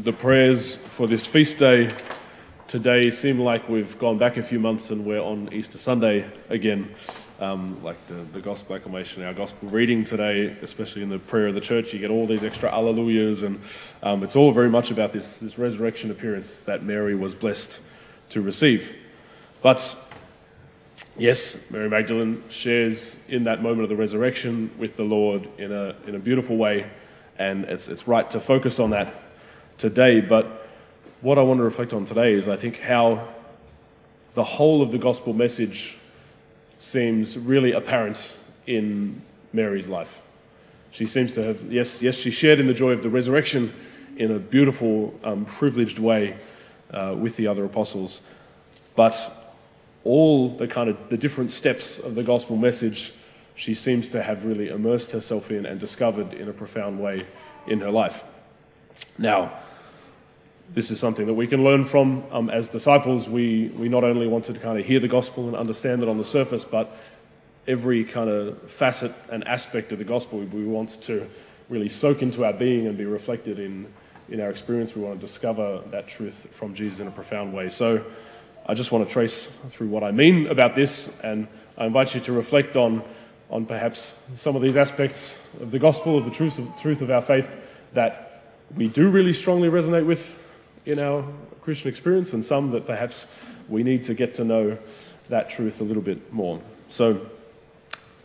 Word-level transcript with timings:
the 0.00 0.12
prayers 0.12 0.74
for 0.74 1.06
this 1.06 1.26
feast 1.26 1.58
day 1.58 1.90
today 2.66 3.10
seem 3.10 3.38
like 3.38 3.68
we've 3.68 3.98
gone 3.98 4.16
back 4.16 4.38
a 4.38 4.42
few 4.42 4.58
months 4.58 4.90
and 4.90 5.04
we're 5.04 5.20
on 5.20 5.52
Easter 5.52 5.76
Sunday 5.76 6.24
again. 6.48 6.94
Um, 7.40 7.82
like 7.84 7.98
the, 8.06 8.14
the 8.32 8.40
gospel 8.40 8.74
acclamation, 8.74 9.22
our 9.22 9.34
gospel 9.34 9.68
reading 9.68 10.04
today, 10.04 10.56
especially 10.62 11.02
in 11.02 11.10
the 11.10 11.18
prayer 11.18 11.48
of 11.48 11.54
the 11.54 11.60
church, 11.60 11.92
you 11.92 11.98
get 11.98 12.08
all 12.08 12.26
these 12.26 12.42
extra 12.42 12.70
alleluias, 12.70 13.42
and 13.42 13.60
um, 14.02 14.22
it's 14.22 14.36
all 14.36 14.52
very 14.52 14.70
much 14.70 14.90
about 14.90 15.12
this, 15.12 15.38
this 15.38 15.58
resurrection 15.58 16.10
appearance 16.10 16.60
that 16.60 16.84
Mary 16.84 17.14
was 17.14 17.34
blessed 17.34 17.80
to 18.30 18.40
receive. 18.40 18.96
But 19.60 19.94
yes, 21.18 21.70
Mary 21.70 21.90
Magdalene 21.90 22.42
shares 22.48 23.28
in 23.28 23.44
that 23.44 23.60
moment 23.60 23.82
of 23.82 23.88
the 23.88 23.96
resurrection 23.96 24.70
with 24.78 24.96
the 24.96 25.04
Lord 25.04 25.48
in 25.58 25.72
a, 25.72 25.96
in 26.06 26.14
a 26.14 26.20
beautiful 26.20 26.56
way, 26.56 26.88
and 27.38 27.64
it's, 27.64 27.88
it's 27.88 28.06
right 28.06 28.30
to 28.30 28.40
focus 28.40 28.78
on 28.78 28.90
that 28.90 29.12
today. 29.82 30.20
But 30.20 30.46
what 31.20 31.38
I 31.38 31.42
want 31.42 31.58
to 31.58 31.64
reflect 31.64 31.92
on 31.92 32.04
today 32.04 32.32
is 32.32 32.48
I 32.48 32.56
think 32.56 32.78
how 32.80 33.28
the 34.34 34.44
whole 34.44 34.80
of 34.80 34.92
the 34.92 34.98
gospel 34.98 35.32
message 35.34 35.98
seems 36.78 37.36
really 37.36 37.72
apparent 37.72 38.38
in 38.66 39.20
Mary's 39.52 39.88
life. 39.88 40.22
She 40.92 41.04
seems 41.04 41.34
to 41.34 41.42
have, 41.42 41.70
yes, 41.70 42.00
yes, 42.00 42.16
she 42.16 42.30
shared 42.30 42.60
in 42.60 42.66
the 42.66 42.74
joy 42.74 42.92
of 42.92 43.02
the 43.02 43.10
resurrection 43.10 43.72
in 44.16 44.30
a 44.30 44.38
beautiful, 44.38 45.18
um, 45.24 45.44
privileged 45.44 45.98
way 45.98 46.36
uh, 46.92 47.14
with 47.18 47.36
the 47.36 47.48
other 47.48 47.64
apostles. 47.64 48.20
But 48.94 49.16
all 50.04 50.48
the 50.48 50.68
kind 50.68 50.88
of 50.88 50.96
the 51.08 51.16
different 51.16 51.50
steps 51.50 51.98
of 51.98 52.14
the 52.14 52.22
gospel 52.22 52.56
message, 52.56 53.14
she 53.56 53.74
seems 53.74 54.08
to 54.10 54.22
have 54.22 54.44
really 54.44 54.68
immersed 54.68 55.10
herself 55.10 55.50
in 55.50 55.66
and 55.66 55.80
discovered 55.80 56.32
in 56.34 56.48
a 56.48 56.52
profound 56.52 57.00
way 57.00 57.26
in 57.66 57.80
her 57.80 57.90
life. 57.90 58.24
Now, 59.18 59.52
this 60.74 60.90
is 60.90 60.98
something 60.98 61.26
that 61.26 61.34
we 61.34 61.46
can 61.46 61.64
learn 61.64 61.84
from 61.84 62.24
um, 62.30 62.48
as 62.48 62.68
disciples. 62.68 63.28
We, 63.28 63.68
we 63.76 63.88
not 63.88 64.04
only 64.04 64.26
want 64.26 64.46
to 64.46 64.54
kind 64.54 64.78
of 64.78 64.86
hear 64.86 65.00
the 65.00 65.08
gospel 65.08 65.46
and 65.46 65.56
understand 65.56 66.02
it 66.02 66.08
on 66.08 66.18
the 66.18 66.24
surface, 66.24 66.64
but 66.64 66.90
every 67.68 68.04
kind 68.04 68.30
of 68.30 68.70
facet 68.70 69.12
and 69.30 69.46
aspect 69.46 69.92
of 69.92 69.98
the 69.98 70.04
gospel 70.04 70.38
we 70.38 70.64
want 70.64 71.00
to 71.02 71.28
really 71.68 71.88
soak 71.88 72.22
into 72.22 72.44
our 72.44 72.52
being 72.52 72.86
and 72.86 72.96
be 72.96 73.04
reflected 73.04 73.58
in, 73.58 73.86
in 74.30 74.40
our 74.40 74.50
experience. 74.50 74.96
We 74.96 75.02
want 75.02 75.20
to 75.20 75.26
discover 75.26 75.82
that 75.90 76.08
truth 76.08 76.48
from 76.50 76.74
Jesus 76.74 77.00
in 77.00 77.06
a 77.06 77.10
profound 77.10 77.52
way. 77.52 77.68
So 77.68 78.04
I 78.66 78.74
just 78.74 78.92
want 78.92 79.06
to 79.06 79.12
trace 79.12 79.46
through 79.68 79.88
what 79.88 80.02
I 80.02 80.10
mean 80.10 80.46
about 80.46 80.74
this, 80.74 81.20
and 81.20 81.46
I 81.76 81.86
invite 81.86 82.14
you 82.14 82.20
to 82.22 82.32
reflect 82.32 82.76
on, 82.76 83.02
on 83.50 83.66
perhaps 83.66 84.18
some 84.34 84.56
of 84.56 84.62
these 84.62 84.76
aspects 84.76 85.42
of 85.60 85.70
the 85.70 85.78
gospel, 85.78 86.16
of 86.16 86.24
the 86.24 86.30
truth 86.30 86.58
of, 86.58 86.80
truth 86.80 87.02
of 87.02 87.10
our 87.10 87.22
faith 87.22 87.56
that 87.92 88.44
we 88.74 88.88
do 88.88 89.10
really 89.10 89.34
strongly 89.34 89.68
resonate 89.68 90.06
with 90.06 90.38
in 90.86 90.98
our 90.98 91.24
Christian 91.60 91.88
experience, 91.88 92.32
and 92.32 92.44
some 92.44 92.70
that 92.72 92.86
perhaps 92.86 93.26
we 93.68 93.82
need 93.82 94.04
to 94.04 94.14
get 94.14 94.34
to 94.36 94.44
know 94.44 94.78
that 95.28 95.48
truth 95.48 95.80
a 95.80 95.84
little 95.84 96.02
bit 96.02 96.32
more. 96.32 96.60
So 96.88 97.26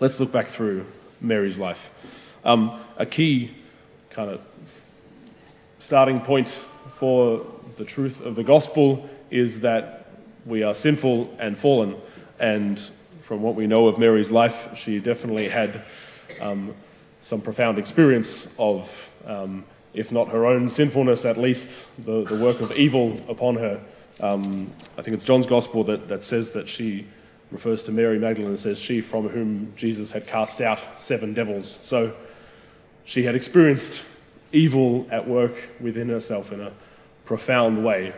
let's 0.00 0.20
look 0.20 0.32
back 0.32 0.46
through 0.46 0.84
Mary's 1.20 1.58
life. 1.58 1.90
Um, 2.44 2.78
a 2.96 3.06
key 3.06 3.52
kind 4.10 4.30
of 4.30 4.40
starting 5.78 6.20
point 6.20 6.48
for 6.48 7.46
the 7.76 7.84
truth 7.84 8.20
of 8.20 8.36
the 8.36 8.44
gospel 8.44 9.08
is 9.30 9.62
that 9.62 10.06
we 10.44 10.62
are 10.62 10.74
sinful 10.74 11.34
and 11.38 11.56
fallen. 11.56 11.96
And 12.38 12.78
from 13.22 13.42
what 13.42 13.54
we 13.54 13.66
know 13.66 13.86
of 13.86 13.98
Mary's 13.98 14.30
life, 14.30 14.76
she 14.76 14.98
definitely 14.98 15.48
had 15.48 15.80
um, 16.40 16.74
some 17.20 17.40
profound 17.40 17.78
experience 17.78 18.52
of 18.58 19.10
um, 19.26 19.64
if 19.94 20.10
not 20.10 20.28
her 20.28 20.46
own 20.46 20.68
sinfulness, 20.68 21.24
at 21.24 21.36
least 21.36 22.04
the, 22.04 22.24
the 22.24 22.42
work 22.42 22.60
of 22.60 22.72
evil 22.72 23.20
upon 23.28 23.56
her. 23.56 23.80
Um, 24.20 24.70
I 24.96 25.02
think 25.02 25.14
it's 25.14 25.24
John's 25.24 25.46
gospel 25.46 25.84
that, 25.84 26.08
that 26.08 26.24
says 26.24 26.52
that 26.52 26.68
she 26.68 27.06
refers 27.50 27.82
to 27.84 27.92
Mary 27.92 28.18
Magdalene 28.18 28.50
and 28.50 28.58
says, 28.58 28.80
She 28.80 29.00
from 29.00 29.28
whom 29.28 29.72
Jesus 29.76 30.12
had 30.12 30.26
cast 30.26 30.60
out 30.60 30.98
seven 30.98 31.34
devils. 31.34 31.78
So 31.82 32.14
she 33.04 33.24
had 33.24 33.34
experienced 33.34 34.04
evil 34.52 35.06
at 35.10 35.28
work 35.28 35.54
within 35.80 36.08
herself 36.08 36.52
in 36.52 36.60
a 36.60 36.72
profound 37.24 37.84
way. 37.84 38.14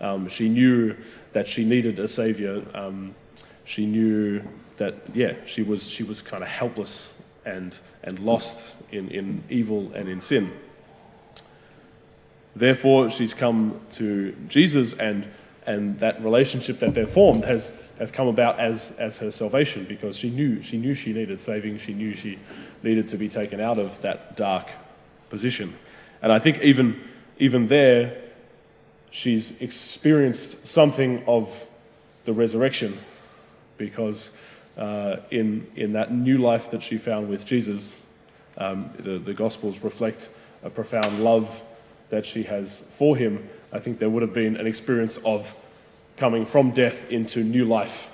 Um, 0.00 0.28
she 0.28 0.48
knew 0.48 0.96
that 1.32 1.46
she 1.46 1.64
needed 1.64 1.98
a 1.98 2.08
savior. 2.08 2.64
Um, 2.74 3.14
she 3.64 3.86
knew 3.86 4.42
that, 4.76 4.94
yeah, 5.14 5.34
she 5.44 5.62
was, 5.62 5.88
she 5.88 6.02
was 6.02 6.22
kind 6.22 6.42
of 6.42 6.48
helpless 6.48 7.20
and 7.44 7.74
and 8.02 8.18
lost 8.18 8.76
in, 8.90 9.08
in 9.10 9.42
evil 9.48 9.92
and 9.94 10.08
in 10.08 10.20
sin. 10.20 10.52
Therefore, 12.56 13.10
she's 13.10 13.34
come 13.34 13.80
to 13.92 14.34
Jesus, 14.48 14.92
and, 14.94 15.26
and 15.66 15.98
that 16.00 16.22
relationship 16.22 16.78
that 16.80 16.94
they've 16.94 17.08
formed 17.08 17.44
has, 17.44 17.72
has 17.98 18.10
come 18.10 18.26
about 18.26 18.58
as, 18.58 18.92
as 18.98 19.18
her 19.18 19.30
salvation 19.30 19.84
because 19.84 20.16
she 20.16 20.30
knew, 20.30 20.62
she 20.62 20.76
knew 20.76 20.94
she 20.94 21.12
needed 21.12 21.38
saving, 21.38 21.78
she 21.78 21.94
knew 21.94 22.14
she 22.14 22.38
needed 22.82 23.08
to 23.08 23.16
be 23.16 23.28
taken 23.28 23.60
out 23.60 23.78
of 23.78 24.00
that 24.00 24.36
dark 24.36 24.68
position. 25.28 25.76
And 26.22 26.32
I 26.32 26.38
think 26.38 26.60
even, 26.60 27.00
even 27.38 27.68
there, 27.68 28.20
she's 29.10 29.60
experienced 29.60 30.66
something 30.66 31.24
of 31.26 31.66
the 32.24 32.32
resurrection 32.32 32.98
because 33.78 34.32
uh, 34.80 35.16
in, 35.30 35.66
in 35.76 35.92
that 35.92 36.12
new 36.12 36.38
life 36.38 36.70
that 36.70 36.82
she 36.82 36.96
found 36.96 37.28
with 37.28 37.44
Jesus. 37.44 38.04
Um, 38.56 38.90
the, 38.96 39.18
the 39.18 39.34
Gospels 39.34 39.80
reflect 39.80 40.30
a 40.64 40.70
profound 40.70 41.22
love 41.22 41.62
that 42.08 42.24
she 42.26 42.42
has 42.44 42.80
for 42.80 43.16
him. 43.16 43.48
I 43.72 43.78
think 43.78 43.98
there 43.98 44.10
would 44.10 44.22
have 44.22 44.32
been 44.32 44.56
an 44.56 44.66
experience 44.66 45.18
of 45.18 45.54
coming 46.16 46.44
from 46.44 46.70
death 46.70 47.12
into 47.12 47.44
new 47.44 47.64
life 47.64 48.12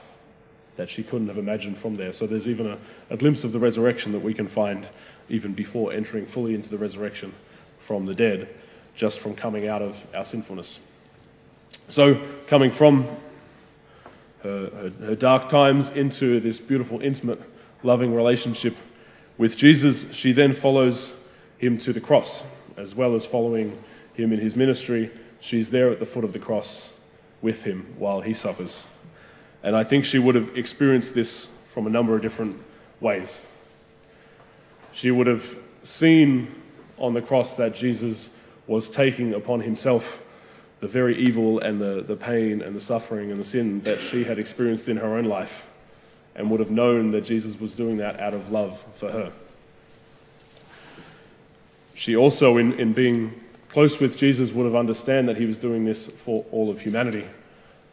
that 0.77 0.91
she 0.91 1.03
couldn't 1.03 1.29
have 1.29 1.39
imagined 1.39 1.79
from 1.79 1.95
there. 1.95 2.13
So 2.13 2.27
there's 2.27 2.49
even 2.49 2.67
a, 2.67 2.79
a 3.11 3.17
glimpse 3.17 3.45
of 3.45 3.53
the 3.53 3.59
resurrection 3.59 4.13
that 4.13 4.23
we 4.23 4.35
can 4.35 4.49
find 4.49 4.89
even 5.29 5.55
before 5.55 5.93
entering 5.93 6.27
fully 6.27 6.55
into 6.55 6.69
the 6.69 6.79
resurrection 6.79 7.33
from 7.79 8.07
the 8.07 8.15
dead, 8.15 8.49
just 8.97 9.21
from 9.21 9.35
coming 9.35 9.69
out 9.69 9.83
of 9.83 10.07
our 10.15 10.25
sinfulness. 10.25 10.81
So, 11.89 12.21
coming 12.49 12.71
from 12.71 13.07
her, 14.47 14.93
her 15.07 15.15
dark 15.15 15.49
times 15.49 15.91
into 15.91 16.41
this 16.41 16.59
beautiful, 16.59 17.01
intimate, 17.01 17.41
loving 17.83 18.15
relationship 18.15 18.77
with 19.39 19.57
Jesus, 19.57 20.13
she 20.15 20.33
then 20.33 20.53
follows 20.53 21.19
him 21.59 21.79
to 21.79 21.93
the 21.93 22.01
cross, 22.01 22.43
as 22.77 22.95
well 22.95 23.15
as 23.15 23.27
following 23.27 23.79
him 24.15 24.33
in 24.33 24.41
his 24.41 24.57
ministry. 24.57 25.11
She's 25.41 25.71
there 25.71 25.91
at 25.91 25.99
the 25.99 26.07
foot 26.07 26.25
of 26.25 26.33
the 26.33 26.39
cross 26.39 26.99
with 27.43 27.65
him 27.65 27.95
while 27.99 28.23
he 28.23 28.33
suffers. 28.33 28.87
And 29.63 29.77
I 29.77 29.85
think 29.85 30.05
she 30.05 30.19
would 30.19 30.35
have 30.35 30.57
experienced 30.57 31.15
this 31.15 31.49
from 31.69 31.87
a 31.87 31.91
number 31.91 32.15
of 32.17 32.23
different 32.23 32.57
ways. 33.01 33.45
She 34.93 35.11
would 35.11 35.27
have 35.27 35.59
seen 35.83 36.55
on 36.99 37.13
the 37.13 37.21
cross 37.21 37.57
that 37.57 37.75
Jesus 37.75 38.35
was 38.67 38.89
taking 38.89 39.35
upon 39.35 39.61
himself 39.61 40.23
the 40.81 40.87
very 40.87 41.17
evil 41.17 41.59
and 41.61 41.81
the, 41.81 42.03
the 42.07 42.17
pain 42.17 42.61
and 42.61 42.77
the 42.77 42.81
suffering 42.81 43.31
and 43.31 43.41
the 43.41 43.45
sin 43.45 43.81
that 43.83 44.01
she 44.01 44.25
had 44.25 44.39
experienced 44.39 44.89
in 44.89 44.99
her 44.99 45.17
own 45.17 45.25
life 45.25 45.67
and 46.35 46.51
would 46.51 46.61
have 46.61 46.71
known 46.71 47.13
that 47.13 47.23
Jesus 47.23 47.59
was 47.59 47.75
doing 47.75 47.97
that 47.97 48.21
out 48.21 48.35
of 48.35 48.51
love 48.51 48.79
for 48.95 49.11
her. 49.11 49.33
She 51.95 52.15
also, 52.15 52.59
in, 52.59 52.75
in 52.75 52.93
being 52.93 53.43
close 53.71 53.99
with 53.99 54.19
Jesus, 54.19 54.53
would 54.53 54.67
have 54.67 54.75
understood 54.75 55.27
that 55.27 55.39
he 55.39 55.47
was 55.47 55.57
doing 55.57 55.87
this 55.87 56.09
for 56.09 56.45
all 56.53 56.69
of 56.69 56.83
humanity. 56.83 57.25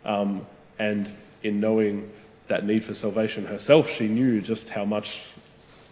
Um, 0.04 0.46
and 0.78 1.10
in 1.42 1.62
knowing 1.62 2.12
that 2.48 2.66
need 2.66 2.84
for 2.84 2.94
salvation 2.94 3.46
herself, 3.46 3.90
she 3.90 4.10
knew 4.10 4.42
just 4.42 4.70
how 4.70 4.84
much 4.84 5.28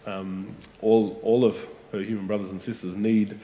um, 0.06 0.54
all, 0.82 1.18
all 1.22 1.46
of 1.46 1.66
her 1.92 2.00
human 2.00 2.26
brothers 2.26 2.50
and 2.50 2.60
sisters 2.60 2.94
need 2.94 3.38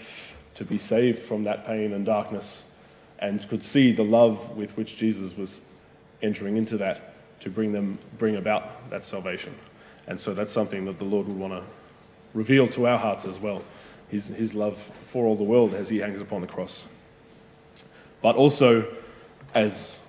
to 0.57 0.65
be 0.67 0.77
saved 0.77 1.23
from 1.23 1.45
that 1.45 1.67
pain 1.67 1.95
and 1.95 2.05
darkness 2.05 2.68
and 3.19 3.47
could 3.49 3.63
see 3.63 3.93
the 3.93 4.05
love 4.05 4.57
with 4.57 4.77
which 4.77 4.97
Jesus 4.97 5.37
was 5.37 5.61
entering 6.23 6.57
into 6.57 6.77
that 6.79 7.15
to 7.41 7.51
bring 7.51 7.73
them 7.73 7.99
bring 8.19 8.37
about 8.37 8.91
that 8.91 9.05
salvation. 9.05 9.55
And 10.07 10.19
so 10.19 10.35
that's 10.35 10.53
something 10.53 10.85
that 10.87 10.99
the 10.99 11.05
Lord 11.05 11.29
would 11.29 11.37
want 11.37 11.53
to 11.53 11.63
reveal 12.35 12.69
to 12.69 12.87
our 12.87 12.99
hearts 12.99 13.25
as 13.25 13.39
well. 13.39 13.63
His, 14.09 14.29
his 14.29 14.55
love 14.55 14.79
for 15.05 15.27
all 15.27 15.37
the 15.37 15.45
world 15.45 15.75
as 15.75 15.89
he 15.89 15.99
hangs 15.99 16.21
upon 16.21 16.41
the 16.41 16.47
cross. 16.47 16.87
But 18.23 18.37
also 18.37 18.87
as 19.55 20.03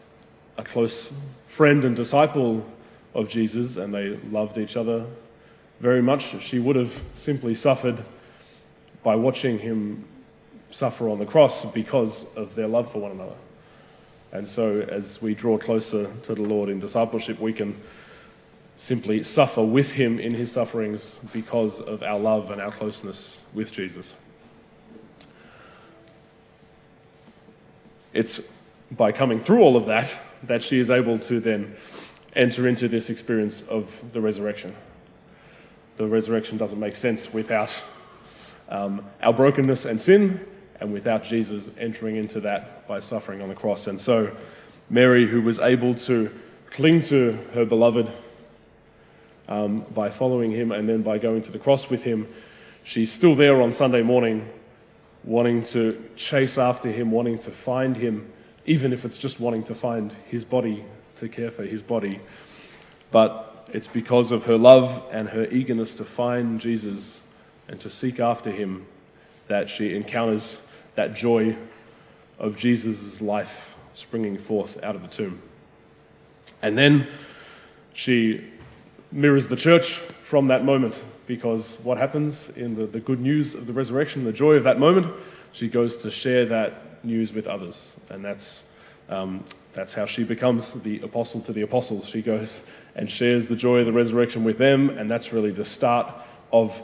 a 0.57 0.63
close 0.63 1.13
friend 1.47 1.83
and 1.83 1.95
disciple 1.95 2.65
of 3.13 3.27
Jesus, 3.27 3.75
and 3.75 3.94
they 3.94 4.15
loved 4.31 4.57
each 4.57 4.77
other 4.77 5.06
very 5.79 6.01
much, 6.01 6.41
she 6.41 6.59
would 6.59 6.75
have 6.75 7.01
simply 7.15 7.56
suffered 7.56 8.03
by 9.03 9.15
watching 9.15 9.59
him 9.59 10.06
suffer 10.71 11.10
on 11.10 11.19
the 11.19 11.25
cross 11.25 11.66
because 11.66 12.25
of 12.36 12.56
their 12.56 12.68
love 12.68 12.92
for 12.92 13.00
one 13.00 13.12
another. 13.12 13.36
And 14.31 14.48
so, 14.48 14.81
as 14.81 15.21
we 15.21 15.33
draw 15.33 15.57
closer 15.57 16.12
to 16.24 16.36
the 16.36 16.44
Lord 16.44 16.69
in 16.69 16.80
discipleship, 16.80 17.39
we 17.39 17.54
can 17.54 17.75
simply 18.77 19.24
suffer 19.24 19.63
with 19.63 19.94
Him 19.94 20.19
in 20.19 20.33
His 20.33 20.51
sufferings 20.51 21.19
because 21.33 21.81
of 21.81 22.04
our 22.04 22.19
love 22.19 22.51
and 22.51 22.62
our 22.62 22.71
closeness 22.71 23.42
with 23.54 23.71
Jesus. 23.71 24.13
it's 28.13 28.51
by 28.92 29.12
coming 29.12 29.39
through 29.39 29.62
all 29.62 29.77
of 29.77 29.86
that 29.86 30.18
that 30.44 30.63
she 30.63 30.80
is 30.80 30.89
able 30.89 31.19
to 31.19 31.39
then 31.39 31.75
enter 32.36 32.68
into 32.68 32.88
this 32.88 33.10
experience 33.10 33.62
of 33.63 34.04
the 34.13 34.21
resurrection. 34.21 34.75
The 35.98 36.07
resurrection 36.07 36.57
doesn't 36.57 36.80
make 36.80 36.95
sense 36.95 37.33
without 37.33 37.83
um, 38.69 39.06
our 39.21 39.33
brokenness 39.33 39.86
and 39.86 40.00
sin, 40.00 40.45
and 40.79 40.93
without 40.93 41.23
Jesus 41.23 41.69
entering 41.77 42.15
into 42.15 42.39
that 42.41 42.87
by 42.87 42.99
suffering 42.99 43.41
on 43.41 43.49
the 43.49 43.55
cross. 43.55 43.87
And 43.87 43.99
so, 43.99 44.35
Mary, 44.89 45.27
who 45.27 45.41
was 45.41 45.59
able 45.59 45.93
to 45.95 46.31
cling 46.71 47.01
to 47.03 47.37
her 47.53 47.65
beloved 47.65 48.07
um, 49.47 49.81
by 49.93 50.09
following 50.09 50.51
him 50.51 50.71
and 50.71 50.87
then 50.87 51.01
by 51.01 51.17
going 51.17 51.41
to 51.43 51.51
the 51.51 51.59
cross 51.59 51.89
with 51.89 52.03
him, 52.03 52.27
she's 52.83 53.11
still 53.11 53.35
there 53.35 53.61
on 53.61 53.71
Sunday 53.71 54.03
morning, 54.03 54.47
wanting 55.23 55.63
to 55.63 56.09
chase 56.15 56.57
after 56.57 56.89
him, 56.89 57.11
wanting 57.11 57.39
to 57.39 57.51
find 57.51 57.97
him, 57.97 58.29
even 58.65 58.93
if 58.93 59.05
it's 59.05 59.17
just 59.17 59.39
wanting 59.39 59.63
to 59.63 59.75
find 59.75 60.13
his 60.27 60.45
body, 60.45 60.83
to 61.17 61.27
care 61.27 61.51
for 61.51 61.65
his 61.65 61.81
body. 61.81 62.19
But 63.11 63.67
it's 63.73 63.87
because 63.87 64.31
of 64.31 64.45
her 64.45 64.57
love 64.57 65.03
and 65.11 65.29
her 65.29 65.45
eagerness 65.45 65.93
to 65.95 66.05
find 66.05 66.59
Jesus 66.59 67.21
and 67.67 67.79
to 67.81 67.89
seek 67.89 68.19
after 68.19 68.49
him 68.49 68.85
that 69.47 69.69
she 69.69 69.95
encounters 69.95 70.61
that 70.99 71.13
joy 71.13 71.55
of 72.39 72.57
Jesus' 72.57 73.21
life 73.21 73.77
springing 73.93 74.37
forth 74.37 74.83
out 74.83 74.95
of 74.95 75.01
the 75.01 75.07
tomb. 75.07 75.41
And 76.61 76.77
then 76.77 77.07
she 77.93 78.43
mirrors 79.09 79.47
the 79.47 79.55
church 79.55 79.93
from 79.93 80.49
that 80.49 80.65
moment 80.65 81.01
because 81.25 81.79
what 81.83 81.97
happens 81.97 82.49
in 82.49 82.75
the, 82.75 82.85
the 82.85 82.99
good 82.99 83.21
news 83.21 83.55
of 83.55 83.65
the 83.65 83.71
resurrection, 83.71 84.25
the 84.25 84.33
joy 84.33 84.55
of 84.55 84.65
that 84.65 84.77
moment, 84.77 85.07
she 85.53 85.69
goes 85.69 85.95
to 85.95 86.11
share 86.11 86.45
that 86.47 87.01
news 87.05 87.31
with 87.31 87.47
others. 87.47 87.95
And 88.09 88.25
that's, 88.25 88.67
um, 89.07 89.45
that's 89.71 89.93
how 89.93 90.05
she 90.05 90.25
becomes 90.25 90.73
the 90.73 90.99
apostle 90.99 91.39
to 91.43 91.53
the 91.53 91.61
apostles. 91.61 92.09
She 92.09 92.21
goes 92.21 92.61
and 92.93 93.09
shares 93.09 93.47
the 93.47 93.55
joy 93.55 93.77
of 93.77 93.85
the 93.85 93.93
resurrection 93.93 94.43
with 94.43 94.57
them, 94.57 94.89
and 94.89 95.09
that's 95.09 95.31
really 95.31 95.51
the 95.51 95.63
start 95.63 96.13
of 96.51 96.83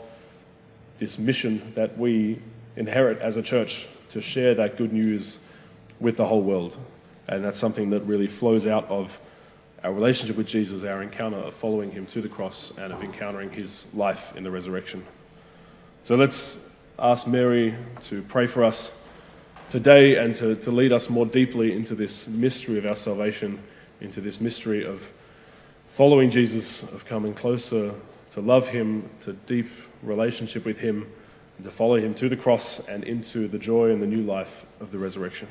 this 0.96 1.18
mission 1.18 1.74
that 1.74 1.98
we 1.98 2.40
inherit 2.76 3.18
as 3.18 3.36
a 3.36 3.42
church 3.42 3.88
to 4.16 4.22
share 4.22 4.54
that 4.54 4.78
good 4.78 4.94
news 4.94 5.38
with 6.00 6.16
the 6.16 6.26
whole 6.26 6.40
world. 6.40 6.74
And 7.28 7.44
that's 7.44 7.58
something 7.58 7.90
that 7.90 8.00
really 8.04 8.28
flows 8.28 8.66
out 8.66 8.88
of 8.88 9.20
our 9.84 9.92
relationship 9.92 10.38
with 10.38 10.46
Jesus, 10.46 10.84
our 10.84 11.02
encounter 11.02 11.36
of 11.36 11.54
following 11.54 11.90
him 11.90 12.06
to 12.06 12.22
the 12.22 12.28
cross 12.28 12.72
and 12.78 12.94
of 12.94 13.04
encountering 13.04 13.50
his 13.50 13.86
life 13.92 14.34
in 14.34 14.42
the 14.42 14.50
resurrection. 14.50 15.04
So 16.04 16.16
let's 16.16 16.58
ask 16.98 17.26
Mary 17.26 17.74
to 18.04 18.22
pray 18.22 18.46
for 18.46 18.64
us 18.64 18.90
today 19.68 20.16
and 20.16 20.34
to, 20.36 20.54
to 20.56 20.70
lead 20.70 20.94
us 20.94 21.10
more 21.10 21.26
deeply 21.26 21.72
into 21.72 21.94
this 21.94 22.26
mystery 22.26 22.78
of 22.78 22.86
our 22.86 22.96
salvation, 22.96 23.58
into 24.00 24.22
this 24.22 24.40
mystery 24.40 24.82
of 24.86 25.12
following 25.90 26.30
Jesus, 26.30 26.84
of 26.84 27.04
coming 27.04 27.34
closer 27.34 27.92
to 28.30 28.40
love 28.40 28.68
him, 28.68 29.10
to 29.20 29.34
deep 29.34 29.68
relationship 30.02 30.64
with 30.64 30.80
him, 30.80 31.06
and 31.56 31.64
to 31.64 31.70
follow 31.70 31.96
him 31.96 32.14
to 32.14 32.28
the 32.28 32.36
cross 32.36 32.86
and 32.88 33.04
into 33.04 33.48
the 33.48 33.58
joy 33.58 33.90
and 33.90 34.02
the 34.02 34.06
new 34.06 34.22
life 34.22 34.66
of 34.80 34.90
the 34.90 34.98
resurrection. 34.98 35.48